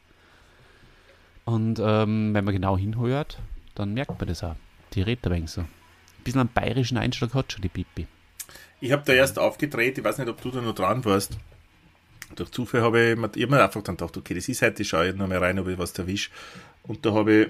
Und 1.46 1.80
ähm, 1.80 2.34
wenn 2.34 2.44
man 2.44 2.54
genau 2.54 2.78
hinhört, 2.78 3.40
dann 3.76 3.94
merkt 3.94 4.20
man 4.20 4.28
das 4.28 4.44
auch. 4.44 4.56
Die 4.94 5.02
redet 5.02 5.26
ein 5.28 5.32
wenig 5.34 5.52
so. 5.52 5.62
Ein 5.62 5.68
bisschen 6.24 6.42
einen 6.42 6.50
bayerischen 6.54 6.98
Einschlag 6.98 7.34
hat 7.34 7.52
schon 7.52 7.62
die 7.62 7.70
Bibi. 7.70 8.08
Ich 8.82 8.92
habe 8.92 9.04
da 9.06 9.14
erst 9.14 9.40
aufgedreht, 9.40 9.98
ich 9.98 10.04
weiß 10.04 10.18
nicht, 10.18 10.30
ob 10.30 10.42
du 10.42 10.52
da 10.52 10.62
noch 10.62 10.76
dran 10.76 11.06
warst. 11.06 11.38
Durch 12.36 12.52
Zufall 12.52 12.82
habe 12.82 13.12
ich 13.12 13.18
mir, 13.18 13.30
ich 13.36 13.44
hab 13.44 13.50
mir 13.50 13.64
einfach 13.64 13.84
dann 13.84 13.98
gedacht, 13.98 14.18
okay, 14.18 14.34
das 14.34 14.50
ist 14.50 14.62
heute, 14.62 14.82
ich 14.82 14.90
schaue 14.90 15.14
noch 15.14 15.28
mal 15.28 15.38
rein, 15.38 15.60
ob 15.60 15.68
ich 15.68 15.78
was 15.78 15.98
erwische. 15.98 16.32
Und 16.84 17.06
da 17.06 17.14
habe 17.14 17.34
ich, 17.34 17.48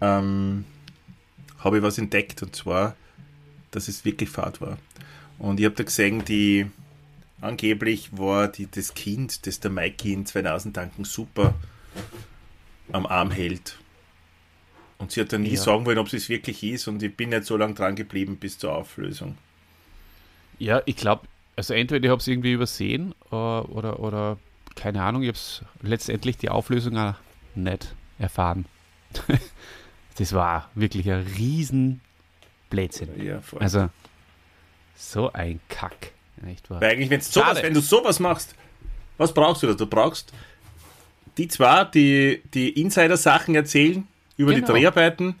ähm, 0.00 0.64
habe 1.58 1.78
ich 1.78 1.82
was 1.82 1.98
entdeckt 1.98 2.42
und 2.42 2.54
zwar, 2.54 2.96
dass 3.70 3.88
es 3.88 4.04
wirklich 4.04 4.28
Fahrt 4.28 4.60
war. 4.60 4.78
Und 5.38 5.60
ich 5.60 5.66
habe 5.66 5.76
da 5.76 5.84
gesehen, 5.84 6.24
die 6.24 6.66
angeblich 7.40 8.16
war 8.16 8.48
die, 8.48 8.68
das 8.70 8.94
Kind, 8.94 9.46
das 9.46 9.60
der 9.60 9.70
Mikey 9.70 10.12
in 10.12 10.26
2000 10.26 10.74
Tanken 10.74 11.04
super 11.04 11.54
am 12.92 13.06
Arm 13.06 13.30
hält. 13.30 13.78
Und 14.98 15.12
sie 15.12 15.20
hat 15.20 15.32
dann 15.32 15.42
nie 15.42 15.54
ja. 15.54 15.60
sagen 15.60 15.86
wollen, 15.86 15.98
ob 15.98 16.12
es 16.12 16.28
wirklich 16.28 16.62
ist 16.64 16.88
und 16.88 17.02
ich 17.02 17.14
bin 17.14 17.28
nicht 17.28 17.44
so 17.44 17.56
lange 17.56 17.74
dran 17.74 17.94
geblieben 17.94 18.36
bis 18.36 18.58
zur 18.58 18.74
Auflösung. 18.74 19.38
Ja, 20.58 20.82
ich 20.86 20.96
glaube, 20.96 21.28
also 21.54 21.72
entweder 21.74 22.04
ich 22.04 22.10
habe 22.10 22.20
es 22.20 22.26
irgendwie 22.26 22.52
übersehen 22.52 23.14
äh, 23.30 23.34
oder, 23.34 24.00
oder 24.00 24.38
keine 24.74 25.02
Ahnung, 25.02 25.22
ich 25.22 25.28
habe 25.28 25.38
es 25.38 25.62
letztendlich 25.82 26.36
die 26.36 26.48
Auflösung 26.48 26.96
auch 26.96 27.14
nicht 27.54 27.94
erfahren. 28.18 28.66
das 30.18 30.32
war 30.32 30.68
wirklich 30.74 31.10
ein 31.10 31.24
riesen 31.36 32.00
Blödsinn. 32.70 33.08
Ja, 33.22 33.40
also 33.60 33.88
so 34.96 35.32
ein 35.32 35.60
Kack. 35.68 36.12
Echt 36.46 36.68
wahr. 36.70 36.80
Weil 36.80 36.92
eigentlich, 36.92 37.10
wenn's 37.10 37.32
sowas, 37.32 37.62
wenn 37.62 37.74
du 37.74 37.80
sowas 37.80 38.20
machst, 38.20 38.54
was 39.16 39.32
brauchst 39.32 39.62
du 39.62 39.68
da? 39.68 39.74
Du 39.74 39.86
brauchst 39.86 40.32
die 41.36 41.48
zwei, 41.48 41.84
die 41.84 42.42
die 42.52 42.70
Insider-Sachen 42.80 43.54
erzählen 43.54 44.06
über 44.36 44.52
genau. 44.52 44.66
die 44.66 44.72
Dreharbeiten. 44.72 45.34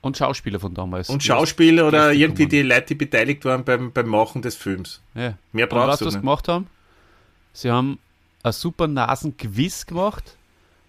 Und 0.00 0.16
Schauspieler 0.16 0.60
von 0.60 0.74
damals. 0.74 1.10
Und 1.10 1.24
Schauspieler 1.24 1.88
oder 1.88 2.12
irgendwie 2.12 2.46
die 2.46 2.62
Leute, 2.62 2.86
die 2.86 2.94
beteiligt 2.94 3.44
waren 3.44 3.64
beim, 3.64 3.92
beim 3.92 4.06
Machen 4.06 4.42
des 4.42 4.54
Films. 4.54 5.02
Ja. 5.14 5.36
Mehr 5.52 5.66
brauchst 5.66 5.84
Und 5.84 5.90
was 5.90 5.98
du. 5.98 6.06
Was 6.06 6.14
gemacht 6.14 6.48
haben? 6.48 6.68
Sie 7.52 7.70
haben 7.70 7.98
ein 8.44 8.52
super 8.52 8.86
Nasen-Quiz 8.86 9.86
gemacht 9.86 10.36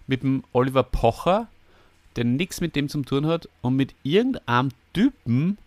mit 0.06 0.22
dem 0.22 0.44
Oliver 0.52 0.84
Pocher, 0.84 1.48
der 2.16 2.24
nichts 2.24 2.60
mit 2.60 2.76
dem 2.76 2.88
zu 2.88 3.02
tun 3.02 3.26
hat 3.26 3.48
und 3.62 3.76
mit 3.76 3.94
irgendeinem 4.02 4.70
Typen, 4.92 5.58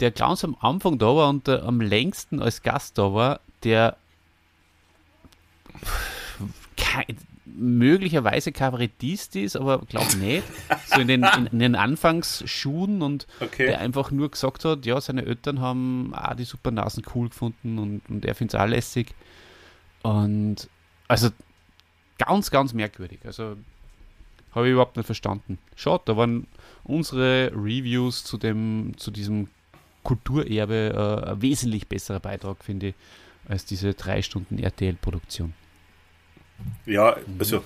der 0.00 0.10
ganz 0.10 0.44
am 0.44 0.56
Anfang 0.60 0.98
da 0.98 1.06
war 1.06 1.28
und 1.28 1.48
am 1.48 1.80
längsten 1.80 2.42
als 2.42 2.62
Gast 2.62 2.98
da 2.98 3.14
war, 3.14 3.40
der 3.62 3.96
kein, 6.76 7.16
möglicherweise 7.44 8.52
Kabarettist 8.52 9.36
ist, 9.36 9.56
aber 9.56 9.78
glaube 9.78 10.16
nicht. 10.16 10.44
So 10.86 11.00
in 11.00 11.08
den, 11.08 11.24
in, 11.24 11.46
in 11.46 11.58
den 11.58 11.74
Anfangsschuhen 11.74 13.02
und 13.02 13.26
okay. 13.40 13.66
der 13.66 13.80
einfach 13.80 14.10
nur 14.10 14.30
gesagt 14.30 14.64
hat, 14.64 14.86
ja, 14.86 15.00
seine 15.00 15.24
Eltern 15.24 15.60
haben 15.60 16.14
auch 16.14 16.34
die 16.34 16.44
Supernasen 16.44 17.04
cool 17.14 17.28
gefunden 17.28 17.78
und, 17.78 18.02
und 18.08 18.24
er 18.24 18.34
findet 18.34 18.54
es 18.54 18.60
auch 18.60 18.66
lässig. 18.66 19.14
Und 20.02 20.68
also 21.08 21.30
ganz, 22.18 22.50
ganz 22.50 22.72
merkwürdig. 22.72 23.20
Also 23.24 23.56
habe 24.52 24.66
ich 24.66 24.72
überhaupt 24.72 24.96
nicht 24.96 25.06
verstanden. 25.06 25.58
Schaut, 25.76 26.08
da 26.08 26.16
waren 26.16 26.46
unsere 26.84 27.52
Reviews 27.54 28.24
zu 28.24 28.36
dem, 28.38 28.92
zu 28.96 29.10
diesem 29.10 29.48
Kulturerbe 30.02 31.24
äh, 31.26 31.30
ein 31.30 31.42
wesentlich 31.42 31.88
besserer 31.88 32.20
Beitrag, 32.20 32.62
finde 32.64 32.88
ich, 32.88 32.94
als 33.48 33.64
diese 33.64 33.94
drei 33.94 34.22
Stunden 34.22 34.58
RTL-Produktion. 34.58 35.54
Ja, 36.86 37.16
also 37.38 37.62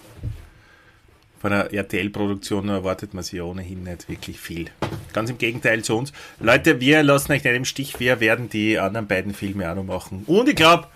von 1.38 1.52
einer 1.52 1.72
RTL-Produktion 1.72 2.68
erwartet 2.68 3.14
man 3.14 3.22
sich 3.22 3.40
ohnehin 3.40 3.84
nicht 3.84 4.08
wirklich 4.08 4.40
viel. 4.40 4.66
Ganz 5.12 5.30
im 5.30 5.38
Gegenteil 5.38 5.84
zu 5.84 5.96
uns. 5.96 6.12
Leute, 6.40 6.80
wir 6.80 7.02
lassen 7.02 7.32
euch 7.32 7.44
nicht 7.44 7.54
im 7.54 7.64
Stich, 7.64 8.00
wir 8.00 8.20
werden 8.20 8.48
die 8.48 8.78
anderen 8.78 9.06
beiden 9.06 9.34
Filme 9.34 9.70
auch 9.70 9.76
noch 9.76 9.84
machen. 9.84 10.24
Und 10.26 10.48
ich 10.48 10.56
glaube, 10.56 10.88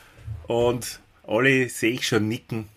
und 0.46 1.00
alle 1.26 1.68
sehe 1.68 1.92
ich 1.92 2.06
schon 2.06 2.26
nicken. 2.28 2.68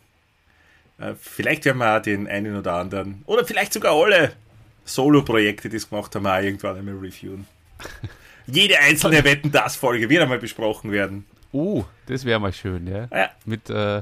Äh, 0.97 1.13
vielleicht 1.19 1.65
werden 1.65 1.79
wir 1.79 1.97
auch 1.97 2.01
den 2.01 2.27
einen 2.27 2.55
oder 2.55 2.73
anderen, 2.73 3.23
oder 3.25 3.45
vielleicht 3.45 3.73
sogar 3.73 3.93
alle 3.93 4.33
Solo-Projekte, 4.85 5.69
die 5.69 5.77
es 5.77 5.89
gemacht 5.89 6.15
haben, 6.15 6.27
auch 6.27 6.41
irgendwann 6.41 6.77
einmal 6.77 6.95
reviewen. 6.95 7.47
Jede 8.47 8.79
einzelne 8.79 9.23
Wetten 9.23 9.51
das 9.51 9.75
Folge 9.75 10.09
wird 10.09 10.21
einmal 10.21 10.39
besprochen 10.39 10.91
werden. 10.91 11.25
Oh, 11.51 11.85
das 12.07 12.25
wäre 12.25 12.39
mal 12.39 12.51
schön, 12.51 12.87
ja. 12.87 13.07
ja. 13.11 13.29
Mit 13.45 13.69
äh, 13.69 14.01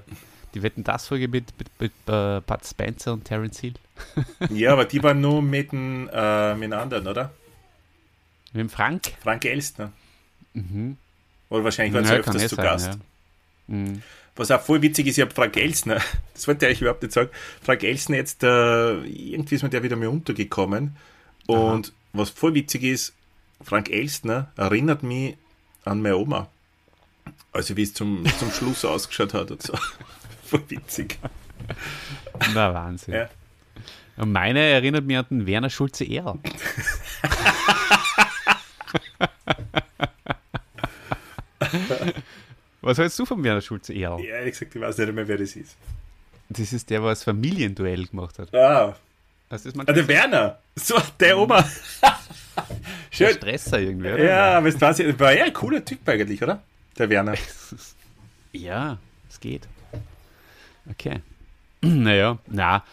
die 0.54 0.64
Wetten 0.64 0.84
das 0.84 1.08
Folge 1.08 1.28
mit, 1.28 1.46
mit, 1.58 1.70
mit 1.80 1.92
äh, 2.08 2.42
Bud 2.42 2.66
Spencer 2.66 3.14
und 3.14 3.26
Terence 3.26 3.60
Hill. 3.60 3.74
ja, 4.50 4.74
aber 4.74 4.86
die 4.86 5.02
waren 5.04 5.22
nur 5.22 5.42
mit 5.42 5.72
dem 5.72 6.10
äh, 6.12 6.56
mit 6.56 6.74
anderen, 6.74 7.08
oder? 7.08 7.32
Mit 8.54 8.62
dem 8.62 8.70
Frank? 8.70 9.14
Frank 9.22 9.46
Elstner. 9.46 9.92
Mhm. 10.54 10.98
Oder 11.50 11.64
wahrscheinlich 11.64 11.94
waren 11.94 12.06
sie 12.06 12.14
öfters 12.14 12.48
zu 12.48 12.56
sein, 12.56 12.66
Gast. 12.66 12.88
Ja. 12.88 13.76
Mhm. 13.76 14.02
Was 14.36 14.50
auch 14.52 14.62
voll 14.62 14.82
witzig 14.82 15.08
ist, 15.08 15.18
ich 15.18 15.22
habe 15.22 15.34
Frank 15.34 15.58
Elsner, 15.58 16.02
das 16.34 16.48
wollte 16.48 16.66
ich 16.66 16.70
eigentlich 16.70 16.82
überhaupt 16.82 17.04
nicht 17.04 17.14
sagen, 17.14 17.30
Frank 17.62 17.84
Elsner 17.84 18.18
jetzt, 18.18 18.44
äh, 18.44 19.02
irgendwie 19.02 19.56
ist 19.56 19.64
mir 19.64 19.70
der 19.70 19.84
wieder 19.84 19.96
mehr 19.96 20.12
untergekommen. 20.12 20.96
Und 21.48 21.88
Aha. 21.88 21.94
was 22.14 22.30
voll 22.30 22.54
witzig 22.54 22.84
ist, 22.84 23.14
Frank 23.64 23.90
Elstner 23.90 24.52
erinnert 24.56 25.04
mich 25.04 25.38
an 25.86 26.02
meine 26.02 26.18
Oma. 26.18 26.48
Also 27.52 27.76
wie 27.78 27.84
es 27.84 27.94
zum, 27.94 28.24
zum 28.40 28.52
Schluss 28.54 28.86
ausgeschaut 28.86 29.34
hat 29.34 29.52
und 29.52 29.62
so. 29.62 29.74
Voll 30.46 30.64
witzig. 30.68 31.18
Na, 32.54 32.74
Wahnsinn. 32.74 33.14
Ja. 33.14 33.30
Und 34.18 34.32
meine 34.32 34.60
erinnert 34.60 35.06
mich 35.06 35.18
an 35.18 35.26
den 35.30 35.48
Werner 35.48 35.70
Schulze 35.70 36.04
Erl. 36.04 36.40
Was 42.92 42.98
hältst 42.98 43.18
du 43.20 43.26
von 43.26 43.42
Werner 43.42 43.62
Schulze 43.62 43.94
Erl? 43.94 44.20
Ja, 44.20 44.36
ehrlich 44.36 44.52
gesagt, 44.52 44.76
ich 44.76 44.82
weiß 44.82 44.98
nicht 44.98 45.14
mehr, 45.14 45.26
wer 45.26 45.38
das 45.38 45.56
ist. 45.56 45.78
Das 46.50 46.74
ist 46.74 46.90
der, 46.90 47.02
was 47.02 47.24
Familienduell 47.24 48.06
gemacht 48.06 48.38
hat. 48.38 48.54
Ah. 48.54 48.98
Das 49.48 49.66
ah, 49.66 49.94
der 49.94 50.06
Werner. 50.10 50.60
So, 50.76 50.98
der 51.18 51.38
Oma. 51.38 51.64
Schön. 53.10 53.28
Der 53.28 53.34
Stresser 53.36 53.80
irgendwie, 53.80 54.12
oder? 54.12 54.22
Ja, 54.22 54.58
aber 54.58 54.68
es 54.68 54.82
war, 54.82 54.94
war 55.20 55.34
ja 55.34 55.46
ein 55.46 55.54
cooler 55.54 55.86
Typ 55.86 56.06
eigentlich, 56.06 56.44
oder? 56.44 56.62
Der 56.98 57.10
Werner. 57.10 57.36
ja, 58.52 58.98
es 59.30 59.40
geht. 59.40 59.70
Okay. 60.90 61.22
Naja, 61.84 62.40
na. 62.48 62.84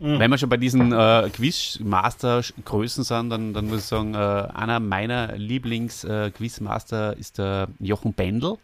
Mhm. 0.00 0.18
Wenn 0.18 0.30
wir 0.32 0.38
schon 0.38 0.48
bei 0.48 0.56
diesen 0.56 0.92
äh, 0.92 1.30
Quizmaster-Größen 1.32 3.04
sind, 3.04 3.30
dann, 3.30 3.54
dann 3.54 3.68
muss 3.68 3.78
ich 3.78 3.84
sagen, 3.84 4.14
äh, 4.14 4.18
einer 4.18 4.80
meiner 4.80 5.36
Lieblings-Quizmaster 5.36 7.16
äh, 7.16 7.20
ist 7.20 7.38
der 7.38 7.68
Jochen 7.78 8.12
Bendel, 8.12 8.58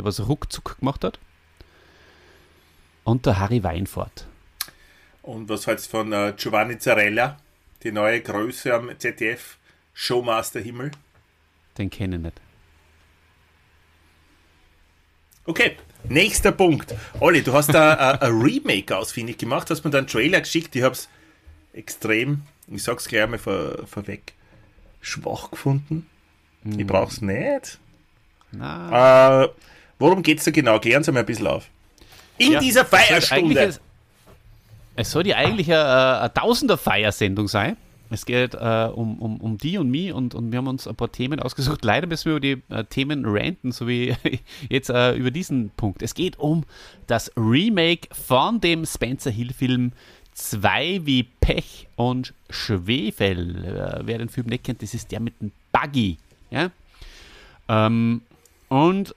der 0.00 0.06
was 0.06 0.26
ruckzuck 0.26 0.78
gemacht 0.78 1.04
hat. 1.04 1.18
Und 3.04 3.26
der 3.26 3.38
Harry 3.38 3.62
Weinfurt. 3.62 4.26
Und 5.22 5.48
was 5.48 5.66
hältst 5.66 5.86
du 5.86 5.98
von 5.98 6.12
äh, 6.12 6.32
Giovanni 6.36 6.78
Zarella, 6.78 7.38
die 7.82 7.92
neue 7.92 8.20
Größe 8.20 8.74
am 8.74 8.90
ZDF, 8.98 9.58
Showmaster 9.92 10.60
Himmel? 10.60 10.90
Den 11.76 11.90
kenne 11.90 12.16
ich 12.16 12.22
nicht. 12.22 12.40
Okay, 15.44 15.76
nächster 16.04 16.52
Punkt. 16.52 16.94
Olli, 17.18 17.42
du 17.42 17.52
hast 17.52 17.74
da 17.74 18.12
ein 18.12 18.40
Remake 18.40 18.96
ausfindig 18.96 19.38
gemacht, 19.38 19.68
hast 19.70 19.84
mir 19.84 19.90
da 19.90 19.98
einen 19.98 20.06
Trailer 20.06 20.40
geschickt. 20.40 20.76
Ich 20.76 20.82
habe 20.82 20.94
es 20.94 21.08
extrem, 21.72 22.42
ich 22.68 22.82
sag's 22.82 23.06
gleich 23.06 23.28
mal 23.28 23.38
vor, 23.38 23.86
vorweg, 23.86 24.34
schwach 25.00 25.50
gefunden. 25.50 26.06
Ich 26.64 26.76
hm. 26.76 26.86
brauch's 26.86 27.20
nicht. 27.20 27.78
Äh, 28.58 29.48
worum 30.00 30.22
geht's 30.22 30.44
da 30.44 30.50
genau? 30.50 30.80
Klären 30.80 31.04
Sie 31.04 31.12
mal 31.12 31.20
ein 31.20 31.26
bisschen 31.26 31.46
auf. 31.46 31.66
In 32.38 32.52
ja, 32.52 32.60
dieser 32.60 32.84
Feierstunde. 32.84 33.74
Es 34.96 35.10
soll 35.12 35.26
ja 35.26 35.36
eigentlich 35.36 35.72
eine, 35.72 36.20
eine 36.20 36.34
Tausender-Feiersendung 36.34 37.46
sein. 37.46 37.76
Es 38.12 38.26
geht 38.26 38.54
äh, 38.54 38.90
um, 38.92 39.20
um, 39.20 39.36
um 39.36 39.56
die 39.56 39.78
und 39.78 39.88
mich 39.88 40.12
und, 40.12 40.34
und 40.34 40.50
wir 40.50 40.58
haben 40.58 40.66
uns 40.66 40.88
ein 40.88 40.96
paar 40.96 41.12
Themen 41.12 41.38
ausgesucht. 41.38 41.84
Leider 41.84 42.08
müssen 42.08 42.24
wir 42.24 42.32
über 42.32 42.40
die 42.40 42.62
äh, 42.74 42.84
Themen 42.84 43.24
ranten, 43.24 43.70
so 43.70 43.86
wie 43.86 44.16
jetzt 44.68 44.90
äh, 44.90 45.14
über 45.14 45.30
diesen 45.30 45.70
Punkt. 45.76 46.02
Es 46.02 46.14
geht 46.14 46.36
um 46.38 46.64
das 47.06 47.30
Remake 47.36 48.08
von 48.12 48.60
dem 48.60 48.84
Spencer 48.84 49.30
Hill-Film 49.30 49.92
2 50.34 51.02
wie 51.04 51.22
Pech 51.22 51.86
und 51.94 52.34
Schwefel. 52.50 53.64
Äh, 53.64 54.00
wer 54.06 54.18
den 54.18 54.28
Film 54.28 54.48
nicht 54.48 54.64
kennt, 54.64 54.82
das 54.82 54.92
ist 54.92 55.12
der 55.12 55.20
mit 55.20 55.40
dem 55.40 55.52
Buggy. 55.70 56.18
Ja? 56.50 56.70
Ähm, 57.68 58.22
und 58.68 59.14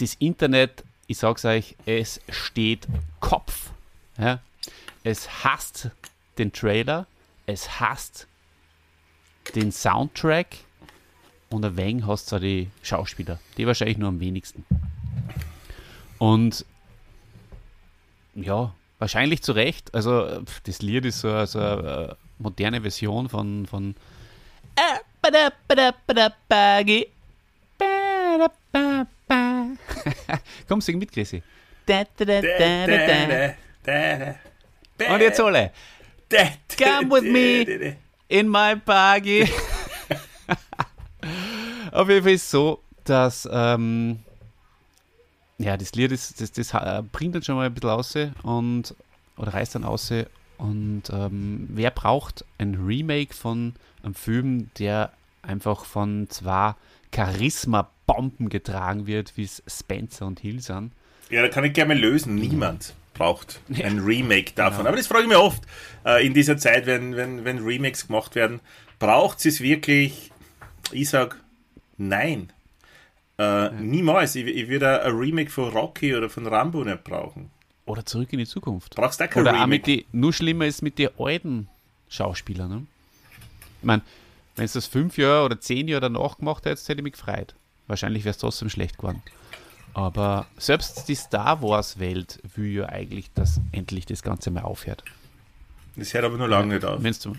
das 0.00 0.14
Internet, 0.14 0.84
ich 1.06 1.18
sag's 1.18 1.44
euch, 1.44 1.76
es 1.86 2.20
steht 2.28 2.86
Kopf. 3.20 3.70
Ja? 4.18 4.40
Es 5.04 5.44
hasst 5.44 5.90
den 6.38 6.52
Trailer 6.52 7.06
es 7.50 7.80
hasst 7.80 8.26
den 9.54 9.72
Soundtrack 9.72 10.58
und 11.50 11.64
ein 11.64 11.76
wenig 11.76 12.06
hast 12.06 12.30
du 12.30 12.38
die 12.38 12.70
Schauspieler. 12.82 13.40
Die 13.56 13.66
wahrscheinlich 13.66 13.98
nur 13.98 14.08
am 14.08 14.20
wenigsten. 14.20 14.64
Und 16.18 16.64
ja, 18.36 18.72
wahrscheinlich 18.98 19.42
zu 19.42 19.52
Recht. 19.52 19.92
Also, 19.94 20.42
das 20.64 20.80
Lied 20.80 21.06
ist 21.06 21.20
so, 21.20 21.44
so 21.46 21.58
eine 21.58 22.16
moderne 22.38 22.82
Version 22.82 23.28
von, 23.28 23.66
von 23.66 23.96
Komm, 30.68 30.80
sing 30.80 30.98
mit, 30.98 31.12
Chrissy. 31.12 31.42
Und 35.08 35.20
jetzt 35.20 35.40
alle. 35.40 35.72
Come 36.78 37.10
with 37.10 37.22
me 37.22 37.96
in 38.28 38.48
my 38.48 38.74
buggy. 38.76 39.44
Auf 41.92 42.08
jeden 42.08 42.22
Fall 42.22 42.32
ist 42.32 42.44
es 42.44 42.50
so, 42.50 42.82
dass 43.04 43.48
ähm, 43.50 44.20
ja, 45.58 45.76
das 45.76 45.92
Lied 45.92 46.12
ist, 46.12 46.40
das, 46.40 46.52
das 46.52 46.72
äh, 46.72 47.02
bringt 47.10 47.34
dann 47.34 47.42
schon 47.42 47.56
mal 47.56 47.66
ein 47.66 47.74
bisschen 47.74 47.90
raus 47.90 48.16
und 48.42 48.94
oder 49.36 49.54
reißt 49.54 49.74
dann 49.74 49.84
aus 49.84 50.12
und 50.58 51.04
ähm, 51.10 51.66
wer 51.70 51.90
braucht 51.90 52.44
ein 52.58 52.74
Remake 52.74 53.34
von 53.34 53.74
einem 54.02 54.14
Film, 54.14 54.70
der 54.78 55.12
einfach 55.42 55.84
von 55.86 56.28
zwei 56.28 56.74
Charisma-Bomben 58.10 58.48
getragen 58.48 59.06
wird, 59.06 59.36
wie 59.36 59.44
es 59.44 59.62
Spencer 59.66 60.26
und 60.26 60.40
Hill 60.40 60.60
sind? 60.60 60.92
Ja, 61.30 61.42
da 61.42 61.48
kann 61.48 61.64
ich 61.64 61.72
gerne 61.72 61.94
mal 61.94 62.00
lösen. 62.00 62.34
Niemand 62.34 62.94
braucht 63.14 63.60
ein 63.82 63.98
Remake 64.00 64.52
davon. 64.54 64.78
Genau. 64.78 64.88
Aber 64.88 64.96
das 64.96 65.06
frage 65.06 65.22
ich 65.22 65.28
mich 65.28 65.36
oft 65.36 65.62
äh, 66.04 66.26
in 66.26 66.34
dieser 66.34 66.56
Zeit, 66.56 66.86
wenn, 66.86 67.16
wenn, 67.16 67.44
wenn 67.44 67.58
Remakes 67.58 68.06
gemacht 68.06 68.34
werden. 68.34 68.60
Braucht 68.98 69.44
es 69.46 69.60
wirklich? 69.60 70.30
Ich 70.92 71.08
sage 71.08 71.36
nein. 71.96 72.52
Äh, 73.38 73.42
ja. 73.42 73.70
Niemals. 73.70 74.34
Ich, 74.34 74.46
ich 74.46 74.68
würde 74.68 75.02
ein 75.02 75.12
Remake 75.12 75.50
von 75.50 75.68
Rocky 75.70 76.14
oder 76.14 76.28
von 76.28 76.46
Rambo 76.46 76.84
nicht 76.84 77.04
brauchen. 77.04 77.50
Oder 77.86 78.04
zurück 78.04 78.32
in 78.32 78.38
die 78.38 78.46
Zukunft. 78.46 78.94
Brauchst 78.94 79.20
du 79.20 79.28
kein 79.28 79.42
Oder 79.42 79.52
Remake? 79.52 79.64
auch 79.64 79.68
mit 79.68 79.86
die, 79.86 80.06
nur 80.12 80.32
schlimmer 80.32 80.66
ist 80.66 80.82
mit 80.82 80.98
den 80.98 81.10
alten 81.18 81.68
Schauspielern. 82.08 82.68
Ne? 82.68 82.86
Ich 83.80 83.86
meine, 83.86 84.02
wenn 84.56 84.64
es 84.64 84.74
das 84.74 84.86
fünf 84.86 85.16
Jahre 85.16 85.46
oder 85.46 85.60
zehn 85.60 85.88
Jahre 85.88 86.02
danach 86.02 86.38
gemacht 86.38 86.66
hättest, 86.66 86.88
hätte 86.88 87.00
ich 87.00 87.04
mich 87.04 87.14
gefreut. 87.14 87.54
Wahrscheinlich 87.90 88.22
wäre 88.22 88.30
es 88.30 88.38
trotzdem 88.38 88.70
schlecht 88.70 88.98
geworden. 88.98 89.20
Aber 89.94 90.46
selbst 90.56 91.08
die 91.08 91.16
Star 91.16 91.60
Wars-Welt 91.60 92.38
will 92.54 92.72
ja 92.72 92.86
eigentlich, 92.88 93.32
dass 93.34 93.60
endlich 93.72 94.06
das 94.06 94.22
Ganze 94.22 94.52
mal 94.52 94.62
aufhört. 94.62 95.02
Das 95.96 96.14
hört 96.14 96.24
aber 96.24 96.38
nur 96.38 96.46
lange 96.46 96.74
nicht 96.74 96.84
auf. 96.84 97.00
Meinst 97.00 97.24
du? 97.24 97.34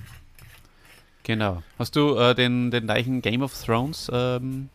Genau. 1.24 1.64
Hast 1.80 1.96
du 1.96 2.18
äh, 2.18 2.36
den, 2.36 2.70
den 2.70 2.84
gleichen 2.84 3.22
Game 3.22 3.44
of 3.44 3.54
Thrones 3.64 4.12
ähm, 4.14 4.68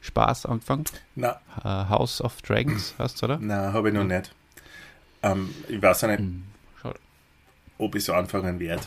Spaß 0.00 0.46
angefangen? 0.46 0.84
Na. 1.16 1.38
Uh, 1.58 1.90
House 1.90 2.22
of 2.22 2.40
Dragons 2.40 2.94
hast 2.96 3.20
du, 3.20 3.26
oder? 3.26 3.38
Nein, 3.38 3.74
habe 3.74 3.88
ich 3.88 3.94
noch 3.94 4.04
nicht. 4.04 4.34
Ähm, 5.22 5.54
ich 5.68 5.82
weiß 5.82 6.04
auch 6.04 6.08
nicht, 6.08 6.20
hm. 6.20 6.44
ob 7.76 7.94
ich 7.94 8.04
so 8.04 8.14
anfangen 8.14 8.58
werde. 8.58 8.84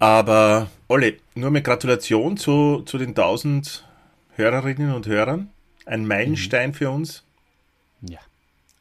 Aber, 0.00 0.70
Olli, 0.88 1.20
nur 1.36 1.52
mit 1.52 1.62
Gratulation 1.62 2.36
zu, 2.36 2.82
zu 2.84 2.98
den 2.98 3.10
1000 3.10 3.84
Hörerinnen 4.36 4.92
und 4.94 5.06
Hörern. 5.06 5.50
Ein 5.86 6.06
Meilenstein 6.06 6.70
mhm. 6.70 6.74
für 6.74 6.90
uns. 6.90 7.24
Ja. 8.02 8.20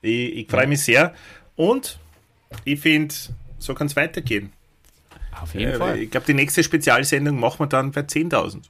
Ich, 0.02 0.36
ich 0.36 0.50
freue 0.50 0.68
mich 0.68 0.82
sehr. 0.82 1.14
Und 1.56 2.00
ich 2.66 2.80
finde, 2.80 3.14
so 3.58 3.74
kann 3.74 3.88
es 3.88 3.96
weitergehen. 3.96 4.52
Auf 5.42 5.54
jeden 5.54 5.74
äh, 5.74 5.78
Fall. 5.78 6.00
Ich 6.00 6.12
glaube, 6.12 6.26
die 6.26 6.34
nächste 6.34 6.64
Spezialsendung 6.64 7.40
machen 7.40 7.60
wir 7.60 7.68
dann 7.68 7.92
bei 7.92 8.02
10.000. 8.02 8.62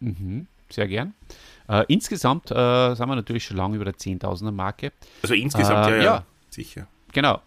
Mhm, 0.00 0.46
sehr 0.70 0.88
gern. 0.88 1.14
Äh, 1.68 1.84
insgesamt 1.88 2.50
äh, 2.50 2.94
sind 2.94 3.08
wir 3.08 3.16
natürlich 3.16 3.44
schon 3.44 3.56
lange 3.56 3.76
über 3.76 3.84
der 3.84 3.94
10.000er 3.94 4.52
Marke. 4.52 4.92
Also 5.22 5.34
insgesamt, 5.34 5.90
ja, 5.90 5.96
ja, 5.96 6.02
ja, 6.02 6.26
sicher. 6.50 6.86
Genau. 7.12 7.40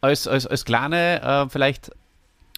Als, 0.00 0.26
als, 0.26 0.46
als 0.46 0.64
kleine, 0.64 1.22
äh, 1.22 1.48
vielleicht 1.48 1.90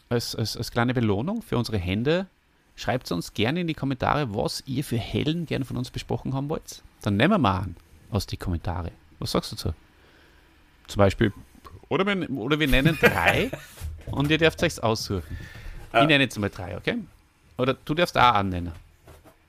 als, 0.08 0.34
als, 0.34 0.56
als 0.56 0.70
kleine 0.70 0.94
Belohnung 0.94 1.42
für 1.42 1.58
unsere 1.58 1.78
Hände, 1.78 2.26
schreibt 2.76 3.10
uns 3.10 3.34
gerne 3.34 3.62
in 3.62 3.66
die 3.66 3.74
Kommentare, 3.74 4.34
was 4.34 4.62
ihr 4.66 4.84
für 4.84 4.98
Helden 4.98 5.46
gerne 5.46 5.64
von 5.64 5.76
uns 5.76 5.90
besprochen 5.90 6.34
haben 6.34 6.48
wollt. 6.48 6.82
Dann 7.02 7.16
nehmen 7.16 7.32
wir 7.32 7.38
mal 7.38 7.58
an 7.58 7.76
aus 8.10 8.26
die 8.26 8.36
Kommentare. 8.36 8.92
Was 9.18 9.32
sagst 9.32 9.52
du 9.52 9.56
dazu? 9.56 9.74
Zum 10.86 10.98
Beispiel, 10.98 11.32
oder 11.88 12.04
wir, 12.06 12.30
oder 12.30 12.60
wir 12.60 12.68
nennen 12.68 12.96
drei 13.00 13.50
und 14.06 14.30
ihr 14.30 14.38
dürft 14.38 14.62
euch 14.62 14.80
aussuchen. 14.82 15.38
Ich 15.88 16.06
nenne 16.06 16.24
jetzt 16.24 16.38
mal 16.38 16.50
drei, 16.50 16.76
okay? 16.76 16.98
Oder 17.56 17.74
du 17.74 17.94
darfst 17.94 18.16
auch 18.16 18.34
annennen. 18.34 18.72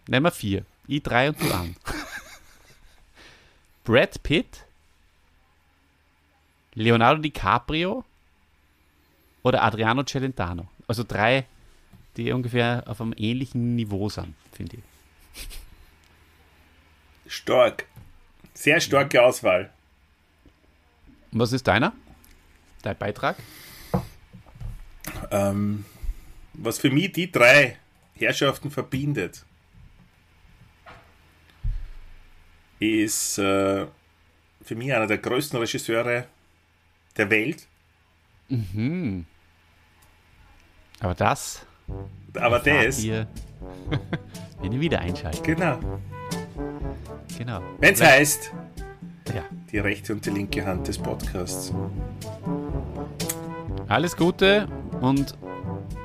Nehmen 0.07 0.25
wir 0.25 0.31
vier. 0.31 0.63
Ich 0.87 1.03
drei 1.03 1.29
und 1.29 1.41
du 1.41 1.51
an. 1.51 1.75
Brad 3.83 4.23
Pitt, 4.23 4.65
Leonardo 6.73 7.21
DiCaprio 7.21 8.05
oder 9.43 9.63
Adriano 9.63 10.03
Celentano. 10.03 10.67
Also 10.87 11.03
drei, 11.05 11.45
die 12.17 12.31
ungefähr 12.31 12.83
auf 12.87 12.99
einem 12.99 13.13
ähnlichen 13.15 13.75
Niveau 13.75 14.09
sind, 14.09 14.33
finde 14.51 14.77
ich. 14.77 15.47
Stark. 17.27 17.85
Sehr 18.53 18.81
starke 18.81 19.21
Auswahl. 19.21 19.71
was 21.31 21.51
ist 21.51 21.67
deiner? 21.67 21.93
Dein 22.81 22.97
Beitrag? 22.97 23.37
Ähm, 25.29 25.85
was 26.53 26.79
für 26.79 26.89
mich 26.89 27.11
die 27.11 27.31
drei 27.31 27.77
Herrschaften 28.15 28.71
verbindet, 28.71 29.45
ist 32.79 33.37
äh, 33.37 33.85
für 34.61 34.75
mich 34.75 34.93
einer 34.93 35.07
der 35.07 35.17
größten 35.17 35.59
Regisseure 35.59 36.27
der 37.15 37.29
Welt. 37.29 37.67
Mhm. 38.49 39.25
Aber 40.99 41.15
das. 41.15 41.65
Aber 42.39 42.59
das. 42.59 43.03
Ihr, 43.03 43.27
wenn 44.61 44.71
ihr 44.71 44.79
wieder 44.79 44.99
einschaltet. 44.99 45.43
Genau. 45.43 45.77
Genau. 47.37 47.61
Wenn 47.79 47.93
es 47.93 48.01
heißt. 48.01 48.51
Ja. 49.33 49.43
Die 49.71 49.79
rechte 49.79 50.13
und 50.13 50.25
die 50.25 50.29
linke 50.29 50.65
Hand 50.65 50.87
des 50.87 50.97
Podcasts. 50.97 51.73
Alles 53.87 54.15
Gute 54.15 54.67
und 55.01 55.37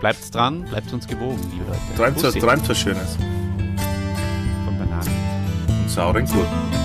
bleibt 0.01 0.35
dran, 0.35 0.65
bleibt 0.65 0.93
uns 0.93 1.07
gewogen, 1.07 1.41
liebe 1.53 1.65
Leute. 1.65 1.81
Träumt, 1.97 2.23
was, 2.23 2.35
träumt 2.35 2.69
was 2.69 2.79
Schönes. 2.79 3.17
Von 4.65 4.79
Bananen. 4.79 5.11
Und 5.69 5.89
sauren 5.89 6.27
Gurken. 6.27 6.82